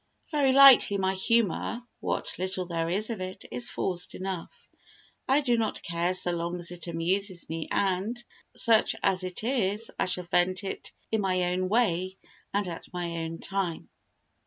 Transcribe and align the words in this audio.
Very 0.31 0.51
likely 0.51 0.97
my 0.97 1.13
humour, 1.13 1.83
what 1.99 2.39
little 2.39 2.65
there 2.65 2.89
is 2.89 3.11
of 3.11 3.21
it, 3.21 3.45
is 3.51 3.69
forced 3.69 4.15
enough. 4.15 4.67
I 5.29 5.41
do 5.41 5.55
not 5.59 5.83
care 5.83 6.15
so 6.15 6.31
long 6.31 6.57
as 6.57 6.71
it 6.71 6.87
amuses 6.87 7.47
me 7.47 7.67
and, 7.71 8.23
such 8.55 8.95
as 9.03 9.23
it 9.23 9.43
is, 9.43 9.91
I 9.99 10.05
shall 10.05 10.23
vent 10.23 10.63
it 10.63 10.91
in 11.11 11.21
my 11.21 11.53
own 11.53 11.69
way 11.69 12.17
and 12.51 12.67
at 12.67 12.91
my 12.91 13.11
own 13.17 13.37
time. 13.37 13.89